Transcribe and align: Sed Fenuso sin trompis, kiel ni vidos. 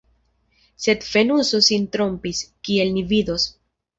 Sed 0.85 1.03
Fenuso 1.09 1.61
sin 1.67 1.85
trompis, 1.97 2.41
kiel 2.69 2.93
ni 2.95 3.07
vidos. 3.15 3.49